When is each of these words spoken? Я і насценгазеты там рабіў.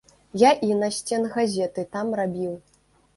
Я 0.43 0.51
і 0.67 0.77
насценгазеты 0.83 1.83
там 1.93 2.07
рабіў. 2.21 2.57